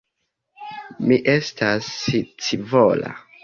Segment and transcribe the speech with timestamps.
[1.11, 1.93] Mi estas
[2.49, 3.17] scivola.